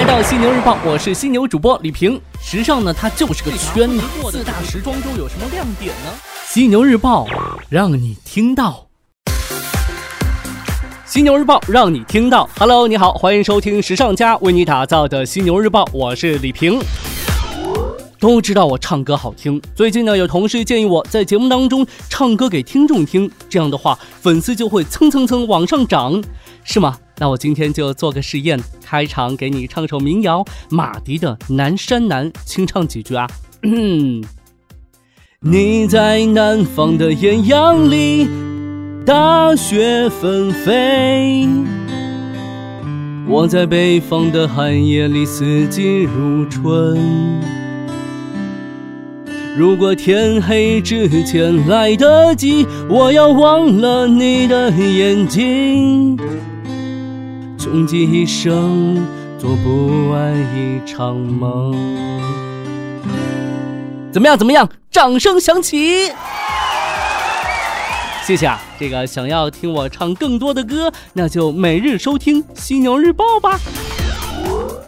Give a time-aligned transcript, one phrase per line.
[0.00, 2.18] 来到犀牛日报，我是犀牛主播李平。
[2.42, 4.00] 时尚呢，它就是个圈子。
[4.30, 6.10] 四大时装周有什么亮点呢？
[6.48, 7.26] 犀牛日报
[7.68, 8.86] 让你听到。
[11.04, 12.48] 犀牛日报让你听到。
[12.58, 16.80] Hello，你好，欢迎收听时尚家为你打造的犀牛日报，我是李平。
[18.18, 26.24] 都知道我唱歌好听，最近呢，有同事建议我在节目当中唱歌给听众听，这样的话粉丝就会蹭蹭蹭往上涨，
[26.64, 26.96] 是吗？
[27.20, 33.28] 那我今天就做个试验，开场给你唱首民谣，马迪的《南山南》，清唱几句啊。
[33.62, 34.24] 嗯
[35.40, 38.26] 你在南方的艳阳里。
[39.04, 41.48] 大雪纷飞，
[43.26, 46.96] 我在北方的寒夜里四季如春。
[49.56, 56.16] 如果天黑之前来得及，我要忘了你的眼睛，
[57.60, 59.06] 穷极一生
[59.38, 61.74] 做不完一场梦。
[64.10, 64.38] 怎么样？
[64.38, 64.66] 怎么样？
[64.90, 66.10] 掌声响起！
[68.24, 73.58] 谢谢啊，这个想要听我唱更多的歌，那就每日收听《犀牛日报》吧。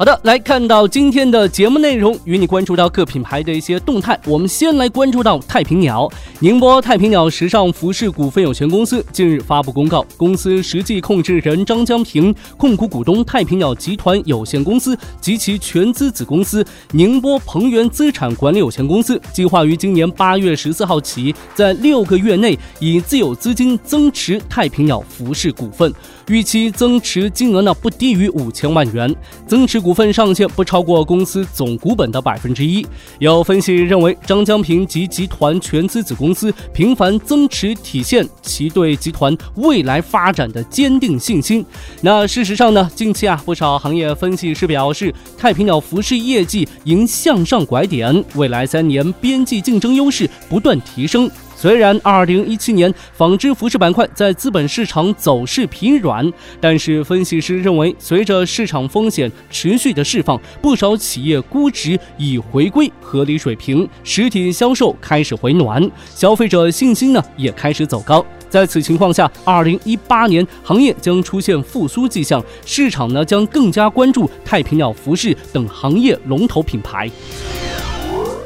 [0.00, 4.18] 好的，来看到今天的节目内容，与你关注到各品牌的一些动态。
[4.24, 25.92] 我们先来关注到太平鸟，宁波太平鸟时尚服饰股份有限公司近日发布公告，公司实际控制人张江平、控股股东太平鸟集团有限公司及其全资子公司宁波鹏源资产管理有限公司，计划于今年八月十四号起，在六个月内以自有资金增持太平鸟服饰股份。
[26.30, 29.12] 预期增持金额呢不低于五千万元，
[29.48, 32.86] 增持股份上限不超过公司总股本的百分之一。
[33.18, 41.66] 有分析认为，张江平及集团全资子公司频繁增持，体现其对集团未来发展的坚定信心。
[42.00, 51.28] 那事实上呢，近期啊，不少行业分析师表示，太平鸟服饰业绩迎向上拐点，未来三年边际竞争优势不断提升。
[51.60, 56.26] 虽然2017年纺织服饰板块在资本市场走势疲软，
[56.58, 68.24] 但是分析师认为，随着市场风险持续的释放，不少企业估值已回归合理水平，实体销售开始回暖，消费者信心呢也开始走高。
[68.48, 77.10] 在此情况下，2018年行业将出现复苏迹象，市场呢将更加关注太平鸟服饰等行业龙头品牌。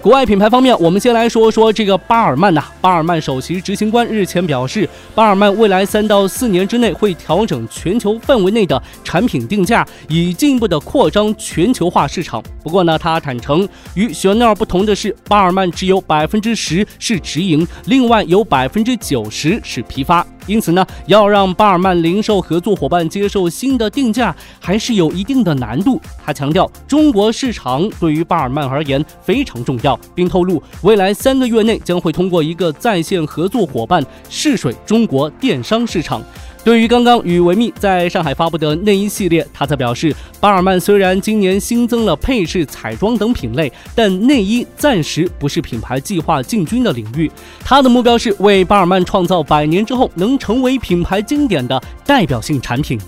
[0.05, 2.63] 国外品牌方面，我们先来说说这个巴尔曼呐。
[2.79, 12.43] 巴尔曼首席执行官日前表示，巴尔曼未来三到四年之内会调整全球范围内的产品定价，以进一步的扩张全球化市场。
[12.63, 20.27] 不过呢，他坦诚，与雪奈儿不同的是，巴尔曼只有百分之十是直营，另外有百分之九十是批发。
[20.47, 26.01] 因此呢，要让巴尔曼零售合作伙伴接受新的定价，还是有一定的难度。
[26.25, 36.23] 他强调，中国市场对于巴尔曼而言非常重要，并透露，未来三个月内将会通过一个在线合作伙伴试水中国电商市场。
[36.65, 47.31] 对于刚刚与维密在上海发布的内衣系列，他则表示，巴尔曼虽然今年新增了配饰、彩妆等品类，但内衣暂时不是品牌计划进军的领域。
[47.61, 52.99] 他的目标是为巴尔曼创造百年之后能成为品牌经典的代表性产品。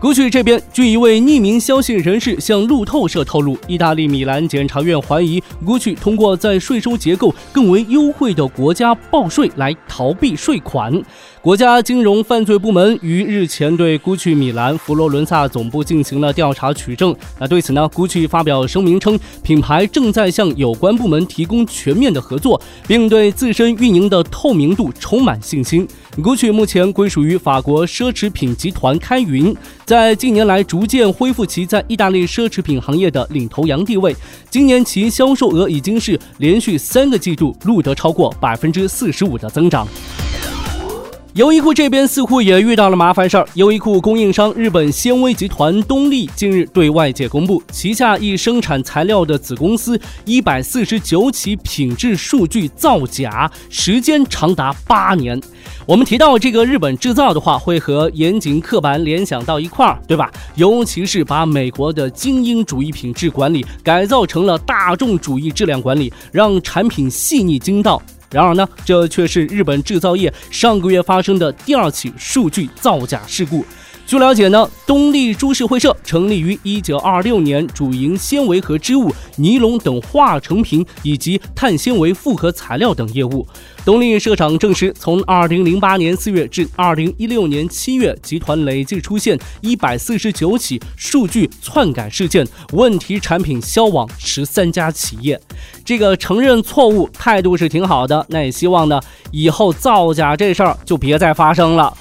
[0.00, 11.02] Gucci 这边，据一位匿名消息人士向路透社透露，意大利米兰检察院怀疑 Gucci 通过在税收结构更为优惠的国家报税来逃避税款。
[11.42, 17.14] 国家金融犯罪部门于日前对 Gucci 米兰佛罗伦萨总部进行了调查取证。
[17.40, 25.88] 那对此呢，Gucci 发表声明称，品牌正在向有关部门提供全面的合作，并对自身运营的透明度充满信心。
[26.18, 29.56] Gucci 目前归属于法国奢侈品集团开云，
[29.88, 34.14] 在近年来逐渐恢复其在意大利奢侈品行业的领头羊地位。
[34.50, 39.88] 今年其销售额已经是连续三个季度录得超过百分之四十五的增长。
[41.34, 43.48] 优衣库这边似乎也遇到了麻烦事儿。
[43.54, 55.40] 优衣库供应商日本纤维集团东丽近日对外界公布，旗下一生产材料的子公司一百四十九起品质数据造假，时间长达八年。
[55.88, 60.30] 我们提到这个日本制造的话，会和严谨刻板联想到一块儿，对吧？
[60.54, 68.02] 尤其是把美国的精英主义品质管理改造成了大众主义质量管理，让产品细腻精到。
[68.30, 73.64] 然而呢，这却是日本制造业上个月发生的第二起数据造假事故。
[74.08, 83.46] 据了解呢，东丽株式会社成立于一九二六年，主营纤维和织物、尼龙等化成品以及碳纤维复合材料等业务。
[83.84, 95.38] 东丽社长证实，从二零零八年四月至二零一六年七月，集团累计出现一百四十九起数据篡改事件，问题产品销往十三家企业。
[95.84, 98.98] 这个承认错误态度是挺好的，那也希望呢，
[99.32, 101.94] 以后造假这事儿就别再发生了。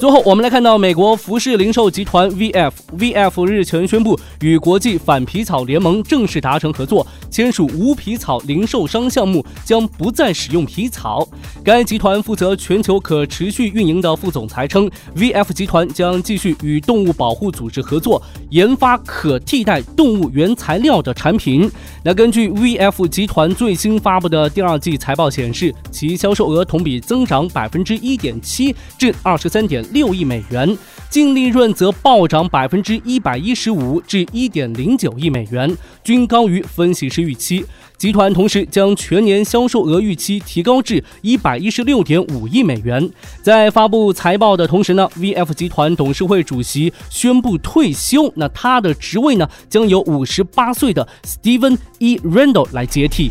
[0.00, 11.28] 最后，我们来看到美国服饰零售集团 VF，VF 日前宣布与国际反皮草联盟正式达成合作，签署无皮草零售商项目，将不再使用皮草。
[11.62, 21.70] 该集团负责全球可持续运营的副总裁称，VF 集团将继续与动物保护组织合作，研发可替代动物原材料的产品。
[22.02, 29.84] 那根据 VF 集团最新发布的第二季财报显示，其销售额同比增长百分之一点七，至二十三点。
[29.92, 30.76] 六亿美元，
[31.08, 37.64] 净利润则暴涨百分之一百一十五至一点零九亿美元，均高于分析师预期。
[37.96, 43.10] 集团同时将全年销售额预期提高至一百一十六点五亿美元。
[43.42, 52.16] 在发布财报的同时呢，VF 集团董事会主席宣布退休，那他的职位呢将由五十八岁的 Steven E.
[52.24, 53.30] Randall 来接替。